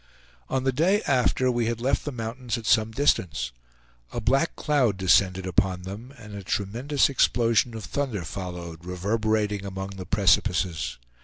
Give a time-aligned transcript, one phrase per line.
[0.49, 3.51] On the day after, we had left the mountains at some distance.
[4.11, 9.91] A black cloud descended upon them, and a tremendous explosion of thunder followed, reverberating among
[9.97, 10.97] the precipices.